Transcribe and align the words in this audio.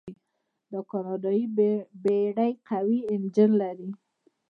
دا 0.71 0.79
کاناډایي 0.91 1.45
بیړۍ 2.03 2.51
قوي 2.69 2.99
انجن 3.13 3.51
لري. 3.61 3.89